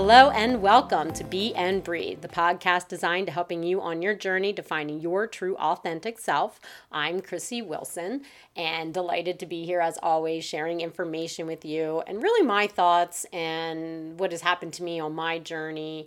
[0.00, 4.14] Hello and welcome to Be and Breathe, the podcast designed to helping you on your
[4.14, 6.60] journey to finding your true authentic self.
[6.92, 8.22] I'm Chrissy Wilson
[8.54, 13.26] and delighted to be here as always, sharing information with you and really my thoughts
[13.32, 16.06] and what has happened to me on my journey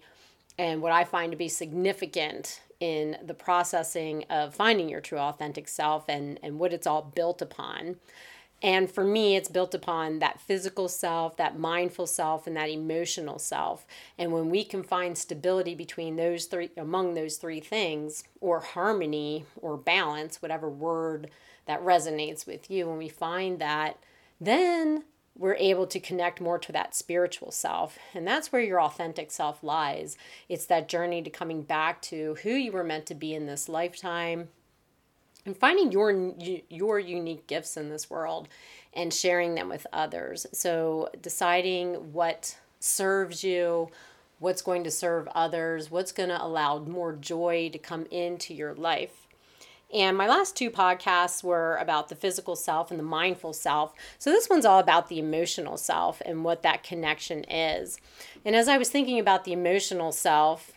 [0.58, 5.68] and what I find to be significant in the processing of finding your true authentic
[5.68, 7.98] self and, and what it's all built upon.
[8.62, 13.40] And for me, it's built upon that physical self, that mindful self, and that emotional
[13.40, 13.86] self.
[14.18, 19.46] And when we can find stability between those three, among those three things, or harmony
[19.56, 21.32] or balance, whatever word
[21.66, 23.98] that resonates with you, when we find that,
[24.40, 27.98] then we're able to connect more to that spiritual self.
[28.14, 30.18] And that's where your authentic self lies.
[30.50, 33.68] It's that journey to coming back to who you were meant to be in this
[33.68, 34.50] lifetime
[35.46, 36.12] and finding your
[36.70, 38.48] your unique gifts in this world
[38.94, 40.46] and sharing them with others.
[40.54, 43.90] So deciding what serves you,
[44.40, 48.74] what's going to serve others, what's going to allow more joy to come into your
[48.74, 49.28] life.
[49.94, 53.94] And my last two podcasts were about the physical self and the mindful self.
[54.20, 58.00] So this one's all about the emotional self and what that connection is.
[58.46, 60.72] And as I was thinking about the emotional self,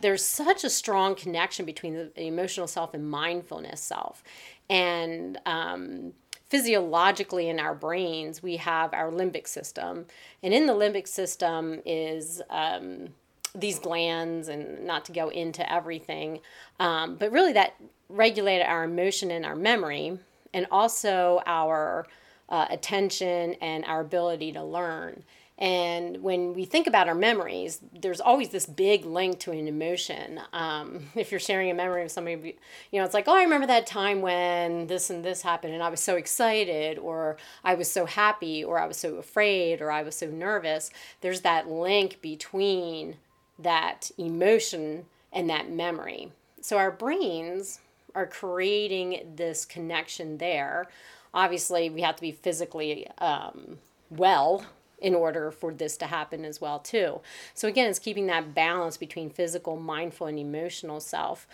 [0.00, 4.22] there's such a strong connection between the emotional self and mindfulness self.
[4.70, 6.12] And um,
[6.48, 10.06] physiologically in our brains, we have our limbic system.
[10.42, 13.08] And in the limbic system is um,
[13.54, 16.40] these glands, and not to go into everything,
[16.80, 17.74] um, but really that
[18.08, 20.18] regulate our emotion and our memory,
[20.54, 22.06] and also our
[22.48, 25.22] uh, attention and our ability to learn.
[25.58, 30.40] And when we think about our memories, there's always this big link to an emotion.
[30.52, 32.56] Um, if you're sharing a memory of somebody,
[32.92, 35.82] you know, it's like, oh, I remember that time when this and this happened, and
[35.82, 39.90] I was so excited, or I was so happy, or I was so afraid, or
[39.90, 40.90] I was so nervous.
[41.20, 43.16] There's that link between
[43.58, 46.30] that emotion and that memory.
[46.60, 47.80] So our brains
[48.14, 50.86] are creating this connection there.
[51.34, 54.64] Obviously, we have to be physically um, well
[55.00, 57.20] in order for this to happen as well too.
[57.54, 61.46] So again, it's keeping that balance between physical, mindful and emotional self.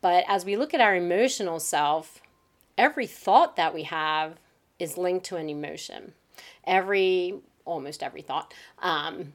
[0.00, 2.20] But as we look at our emotional self,
[2.76, 4.38] every thought that we have
[4.78, 6.12] is linked to an emotion.
[6.64, 8.52] Every almost every thought.
[8.80, 9.34] Um,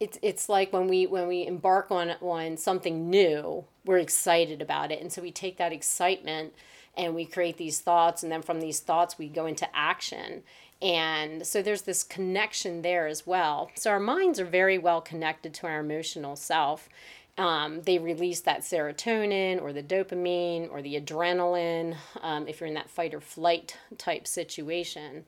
[0.00, 4.90] it's it's like when we when we embark on on something new, we're excited about
[4.90, 6.54] it, and so we take that excitement
[6.96, 10.42] and we create these thoughts, and then from these thoughts we go into action.
[10.82, 13.70] And so there's this connection there as well.
[13.74, 16.88] So our minds are very well connected to our emotional self.
[17.36, 22.74] Um, they release that serotonin or the dopamine or the adrenaline um, if you're in
[22.74, 25.24] that fight or flight type situation.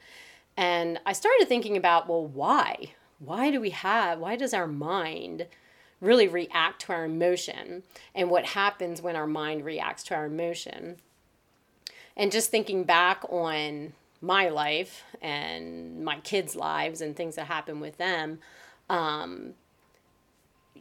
[0.57, 2.93] And I started thinking about, well, why?
[3.19, 5.47] Why do we have, why does our mind
[6.01, 7.83] really react to our emotion?
[8.15, 10.97] And what happens when our mind reacts to our emotion?
[12.17, 17.81] And just thinking back on my life and my kids' lives and things that happen
[17.81, 18.39] with them,
[18.89, 19.55] um,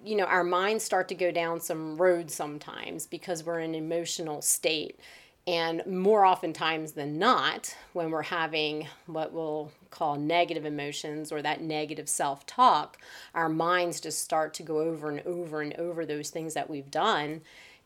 [0.04, 3.76] you know, our minds start to go down some roads sometimes because we're in an
[3.76, 5.00] emotional state.
[5.48, 11.62] And more oftentimes than not, when we're having what we'll call negative emotions or that
[11.62, 12.98] negative self talk,
[13.34, 16.92] our minds just start to go over and over and over those things that we've
[16.92, 17.42] done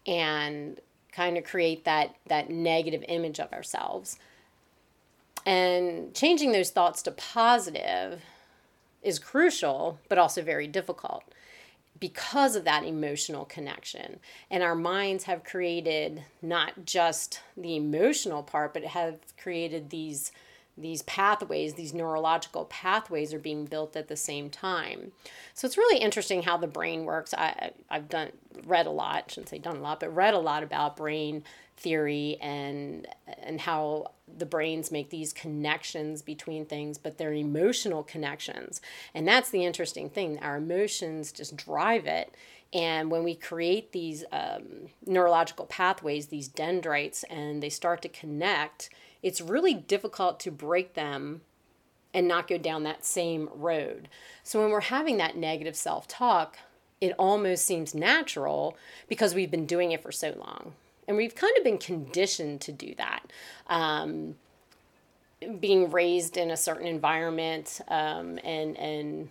[0.05, 0.79] and
[1.15, 4.17] kind of create that, that negative image of ourselves.
[5.45, 8.21] And changing those thoughts to positive
[9.01, 11.23] is crucial, but also very difficult
[11.99, 14.19] because of that emotional connection.
[14.51, 20.31] And our minds have created not just the emotional part, but have created these
[20.77, 25.11] these pathways, these neurological pathways are being built at the same time.
[25.53, 27.33] So it's really interesting how the brain works.
[27.33, 28.31] I, I've done
[28.65, 31.43] read a lot, shouldn't say done a lot, but read a lot about brain
[31.77, 33.07] theory and
[33.43, 38.79] and how the brains make these connections between things but they're emotional connections
[39.13, 42.33] and that's the interesting thing our emotions just drive it
[42.75, 48.89] and when we create these um, neurological pathways these dendrites and they start to connect
[49.23, 51.41] it's really difficult to break them
[52.13, 54.07] and not go down that same road
[54.43, 56.57] so when we're having that negative self-talk
[57.01, 58.77] it almost seems natural
[59.07, 60.73] because we've been doing it for so long
[61.07, 63.31] and we've kind of been conditioned to do that.
[63.67, 64.35] Um,
[65.59, 69.29] being raised in a certain environment um, and, and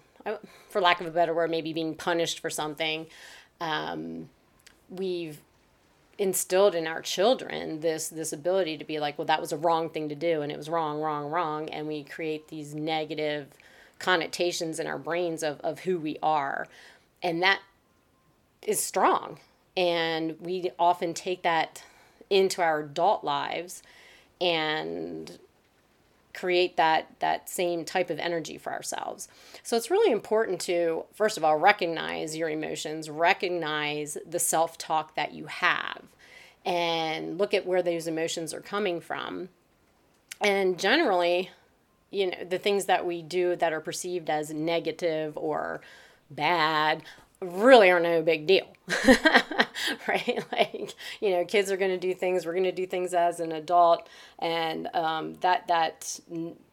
[0.69, 3.07] for lack of a better word, maybe being punished for something,
[3.61, 4.29] um,
[4.89, 5.41] we've
[6.17, 9.91] instilled in our children this this ability to be like well that was a wrong
[9.91, 13.49] thing to do and it was wrong wrong wrong and we create these negative
[13.99, 16.67] connotations in our brains of, of who we are.
[17.23, 17.61] And that
[18.63, 19.39] is strong.
[19.77, 21.83] And we often take that
[22.31, 23.83] into our adult lives
[24.41, 25.39] and
[26.35, 29.29] create that that same type of energy for ourselves.
[29.63, 35.33] So it's really important to first of all recognize your emotions, recognize the self-talk that
[35.33, 36.03] you have
[36.65, 39.49] and look at where those emotions are coming from.
[40.41, 41.51] And generally,
[42.11, 45.81] you know, the things that we do that are perceived as negative or
[46.31, 47.03] bad
[47.41, 48.67] really are no big deal.
[50.09, 50.45] right?
[50.53, 53.41] Like, you know, kids are going to do things, we're going to do things as
[53.41, 54.09] an adult.
[54.39, 56.21] And um, that, that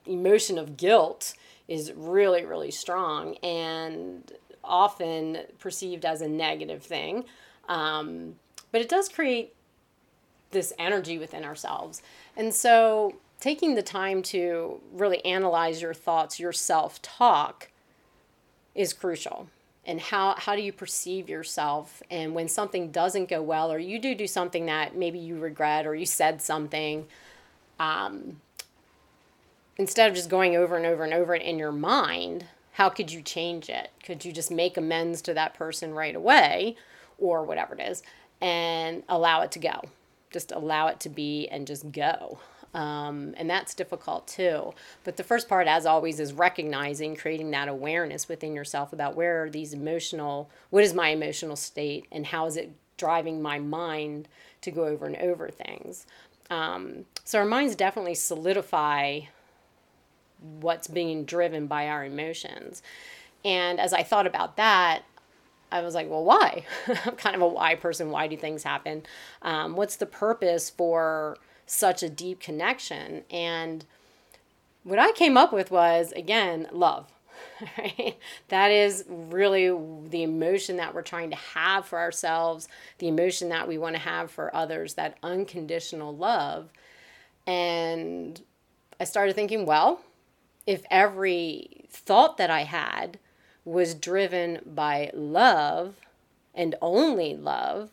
[0.06, 1.34] emotion of guilt
[1.68, 4.32] is really, really strong and
[4.64, 7.26] often perceived as a negative thing.
[7.68, 8.36] Um,
[8.72, 9.54] but it does create
[10.52, 12.02] this energy within ourselves.
[12.36, 17.70] And so, taking the time to really analyze your thoughts, your self talk,
[18.76, 19.48] is crucial
[19.86, 22.04] and how how do you perceive yourself?
[22.10, 25.86] And when something doesn't go well or you do do something that maybe you regret
[25.88, 27.08] or you said something
[27.80, 28.42] um,
[29.78, 33.12] instead of just going over and over and over it in your mind how could
[33.12, 33.92] you change it?
[34.04, 36.76] Could you just make amends to that person right away
[37.18, 38.02] or whatever it is
[38.40, 39.82] and allow it to go?
[40.32, 42.40] Just allow it to be and just go
[42.74, 44.74] um, and that's difficult too.
[45.04, 49.44] But the first part, as always, is recognizing, creating that awareness within yourself about where
[49.44, 54.28] are these emotional, what is my emotional state, and how is it driving my mind
[54.62, 56.06] to go over and over things.
[56.52, 59.22] Um, so our minds definitely solidify
[60.60, 62.84] what's being driven by our emotions.
[63.44, 65.04] And as I thought about that,
[65.72, 66.66] I was like, well, why?
[67.06, 68.12] I'm kind of a why person.
[68.12, 69.04] Why do things happen?
[69.42, 71.38] Um, what's the purpose for
[71.72, 73.24] such a deep connection.
[73.32, 73.86] And
[74.84, 77.08] what I came up with was, again, love.
[77.78, 78.18] Right?
[78.50, 79.68] That is really
[80.10, 84.02] the emotion that we're trying to have for ourselves, the emotion that we want to
[84.02, 86.70] have for others, that unconditional love.
[87.46, 88.42] And
[89.00, 90.02] I started thinking, well,
[90.66, 93.20] if every thought that I had
[93.64, 95.96] was driven by love
[96.54, 97.92] and only love,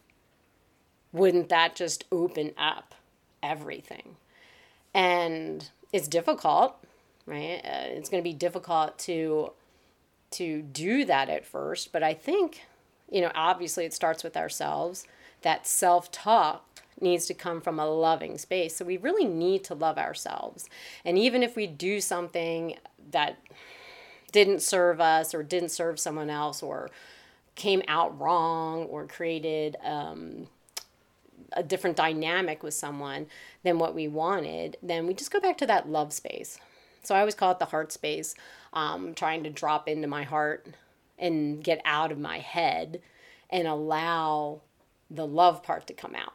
[1.13, 2.95] wouldn't that just open up
[3.43, 4.17] everything.
[4.95, 6.77] And it's difficult,
[7.27, 7.61] right?
[7.65, 9.53] Uh, it's going to be difficult to
[10.31, 12.67] to do that at first, but I think
[13.11, 15.07] you know, obviously it starts with ourselves.
[15.43, 18.77] That self-talk needs to come from a loving space.
[18.77, 20.69] So we really need to love ourselves.
[21.05, 22.77] And even if we do something
[23.11, 23.39] that
[24.33, 26.91] didn't serve us or didn't serve someone else or
[27.55, 30.49] came out wrong or created um,
[31.53, 33.27] a different dynamic with someone
[33.63, 36.59] than what we wanted, then we just go back to that love space.
[37.03, 38.35] So I always call it the heart space,
[38.73, 40.67] um, trying to drop into my heart
[41.19, 43.01] and get out of my head
[43.51, 44.61] and allow
[45.11, 46.35] the love part to come out.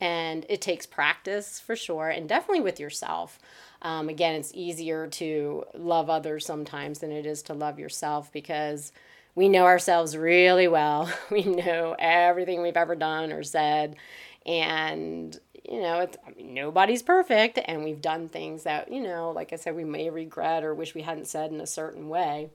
[0.00, 3.38] And it takes practice for sure, and definitely with yourself.
[3.82, 8.92] Um, again, it's easier to love others sometimes than it is to love yourself because
[9.34, 11.10] we know ourselves really well.
[11.30, 13.96] We know everything we've ever done or said,
[14.44, 15.38] and
[15.70, 19.52] you know it's I mean, nobody's perfect and we've done things that you know like
[19.52, 22.50] i said we may regret or wish we hadn't said in a certain way.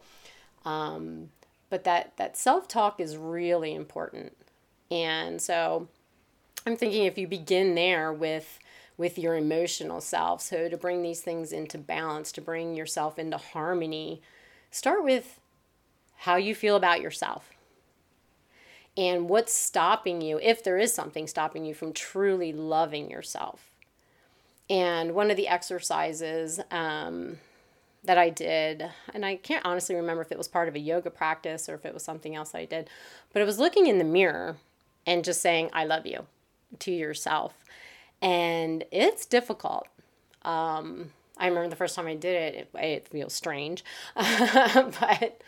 [0.66, 1.30] Um,
[1.70, 4.36] but that that self-talk is really important.
[4.92, 5.88] And so
[6.68, 8.60] i'm thinking if you begin there with
[8.98, 13.38] with your emotional self so to bring these things into balance to bring yourself into
[13.38, 14.22] harmony
[14.72, 15.40] start with
[16.20, 17.50] how you feel about yourself
[18.98, 23.72] and what's stopping you, if there is something stopping you from truly loving yourself.
[24.70, 27.38] And one of the exercises um,
[28.04, 31.10] that I did, and I can't honestly remember if it was part of a yoga
[31.10, 32.90] practice or if it was something else I did,
[33.34, 34.58] but it was looking in the mirror
[35.06, 36.26] and just saying, I love you
[36.80, 37.54] to yourself.
[38.22, 39.88] And it's difficult.
[40.44, 43.84] Um, I remember the first time I did it, it, it feels strange,
[44.16, 45.42] but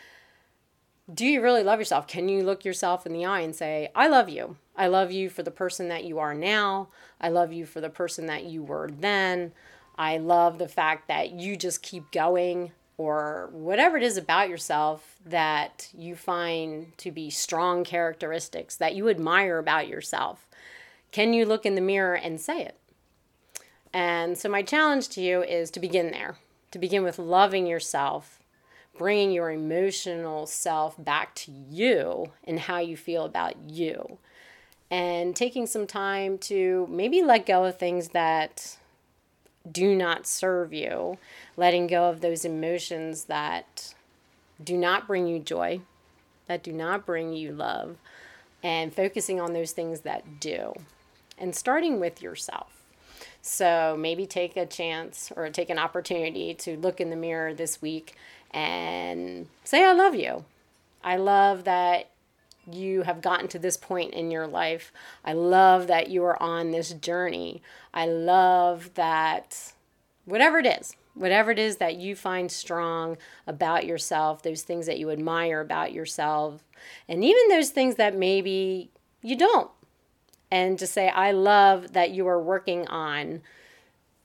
[1.12, 2.06] do you really love yourself?
[2.06, 4.56] Can you look yourself in the eye and say, I love you?
[4.76, 6.88] I love you for the person that you are now.
[7.20, 9.52] I love you for the person that you were then.
[9.96, 15.16] I love the fact that you just keep going, or whatever it is about yourself
[15.24, 20.48] that you find to be strong characteristics that you admire about yourself.
[21.12, 22.76] Can you look in the mirror and say it?
[23.92, 26.36] And so, my challenge to you is to begin there,
[26.70, 28.38] to begin with loving yourself
[28.98, 34.18] bringing your emotional self back to you and how you feel about you.
[34.90, 38.76] And taking some time to maybe let go of things that
[39.70, 41.18] do not serve you,
[41.56, 43.94] letting go of those emotions that
[44.62, 45.80] do not bring you joy,
[46.46, 47.96] that do not bring you love,
[48.62, 50.72] and focusing on those things that do.
[51.38, 52.84] And starting with yourself.
[53.40, 57.80] So maybe take a chance or take an opportunity to look in the mirror this
[57.80, 58.16] week
[58.50, 60.44] and say, I love you.
[61.02, 62.10] I love that
[62.70, 64.92] you have gotten to this point in your life.
[65.24, 67.62] I love that you are on this journey.
[67.94, 69.72] I love that
[70.24, 73.16] whatever it is, whatever it is that you find strong
[73.46, 76.62] about yourself, those things that you admire about yourself,
[77.08, 78.90] and even those things that maybe
[79.22, 79.70] you don't.
[80.50, 83.42] And to say, I love that you are working on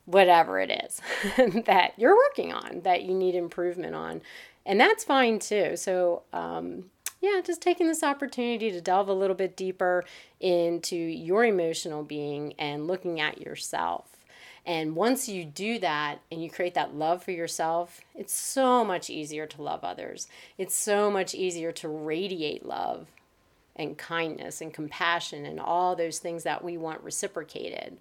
[0.05, 1.01] whatever it is
[1.65, 4.21] that you're working on, that you need improvement on.
[4.65, 5.75] And that's fine too.
[5.75, 6.85] So, um,
[7.21, 10.03] yeah, just taking this opportunity to delve a little bit deeper
[10.41, 14.17] into your emotional being and looking at yourself.
[14.65, 19.09] And once you do that and you create that love for yourself, it's so much
[19.09, 20.27] easier to love others.
[20.57, 23.07] It's so much easier to radiate love
[23.75, 27.97] and kindness and compassion and all those things that we want reciprocated.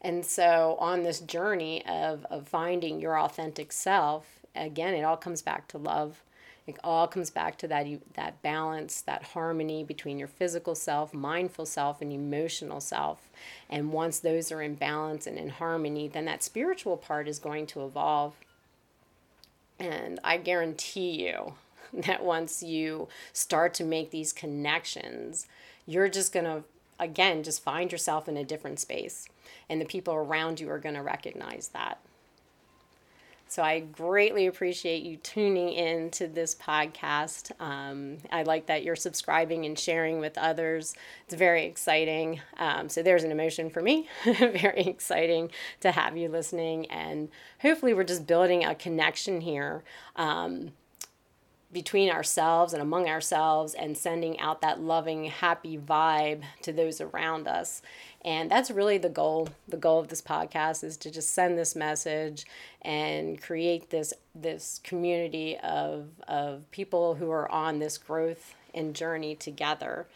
[0.00, 5.42] And so, on this journey of, of finding your authentic self, again, it all comes
[5.42, 6.22] back to love
[6.66, 11.64] it all comes back to that that balance, that harmony between your physical self, mindful
[11.64, 13.30] self, and emotional self.
[13.70, 17.66] And once those are in balance and in harmony, then that spiritual part is going
[17.68, 18.34] to evolve.
[19.78, 21.54] And I guarantee you
[22.06, 25.46] that once you start to make these connections,
[25.86, 26.64] you're just going to
[26.98, 29.28] again just find yourself in a different space
[29.68, 32.00] and the people around you are going to recognize that
[33.48, 37.52] so I greatly appreciate you tuning in to this podcast.
[37.60, 40.94] Um, I like that you're subscribing and sharing with others.
[41.24, 42.40] It's very exciting.
[42.58, 44.08] Um, so there's an emotion for me.
[44.24, 45.50] very exciting
[45.80, 46.86] to have you listening.
[46.86, 47.28] And
[47.60, 49.84] hopefully, we're just building a connection here.
[50.16, 50.72] Um,
[51.72, 57.48] between ourselves and among ourselves and sending out that loving happy vibe to those around
[57.48, 57.82] us.
[58.24, 61.76] And that's really the goal the goal of this podcast is to just send this
[61.76, 62.46] message
[62.82, 69.34] and create this this community of of people who are on this growth and journey
[69.34, 70.06] together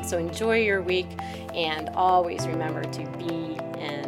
[0.03, 1.09] So enjoy your week
[1.55, 4.02] and always remember to be and